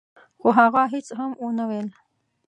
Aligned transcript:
خو 0.39 0.47
هغه 0.59 0.81
هيڅ 0.93 1.07
هم 1.19 1.31
ونه 1.43 1.65
ويل. 1.69 1.87